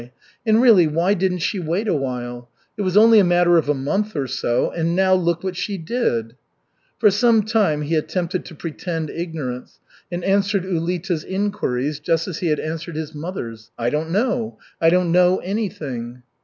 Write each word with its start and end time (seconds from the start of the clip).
"And 0.47 0.63
really 0.63 0.87
why 0.87 1.13
didn't 1.13 1.43
she 1.43 1.59
wait 1.59 1.87
a 1.87 1.93
while! 1.93 2.49
It 2.75 2.81
was 2.81 2.97
only 2.97 3.19
a 3.19 3.23
matter 3.23 3.59
of 3.59 3.69
a 3.69 3.75
month 3.75 4.15
or 4.15 4.25
so, 4.25 4.71
and 4.71 4.95
now, 4.95 5.13
look 5.13 5.43
what 5.43 5.55
she 5.55 5.77
did!" 5.77 6.35
For 6.97 7.11
some 7.11 7.43
time 7.43 7.83
he 7.83 7.93
attempted 7.93 8.43
to 8.45 8.55
pretend 8.55 9.11
ignorance, 9.11 9.79
and 10.11 10.23
answered 10.23 10.65
Ulita's 10.65 11.23
inquiries 11.23 11.99
just 11.99 12.27
as 12.27 12.39
he 12.39 12.47
had 12.47 12.59
answered 12.59 12.95
his 12.95 13.13
mother's, 13.13 13.69
"I 13.77 13.91
don't 13.91 14.09
know, 14.09 14.57
I 14.81 14.89
don't 14.89 15.11
know 15.11 15.37
anything." 15.37 16.23